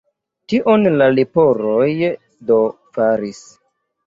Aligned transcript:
Tion 0.53 0.87
la 1.01 1.09
leporoj 1.17 1.85
do 2.49 2.59
faris. 2.97 3.45